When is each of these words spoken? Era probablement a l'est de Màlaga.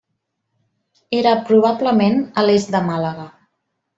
Era 1.17 1.33
probablement 1.51 2.17
a 2.43 2.47
l'est 2.47 2.75
de 2.77 2.83
Màlaga. 2.91 3.29